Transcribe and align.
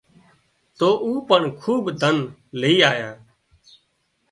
تو 0.77 0.89
او 1.03 1.09
پڻ 1.27 1.41
کوٻ 1.61 1.83
ڌن 2.01 2.15
لائينَ 2.59 2.81
آيا 2.91 3.09